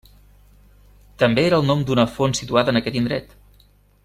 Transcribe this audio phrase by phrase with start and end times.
[1.23, 3.41] També era el nom d'una font situada en aquest indret.